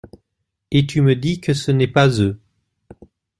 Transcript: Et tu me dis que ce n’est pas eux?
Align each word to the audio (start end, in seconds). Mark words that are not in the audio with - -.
Et 0.71 0.87
tu 0.87 1.01
me 1.01 1.15
dis 1.15 1.39
que 1.41 1.53
ce 1.53 1.69
n’est 1.69 1.85
pas 1.85 2.07
eux? 2.19 2.39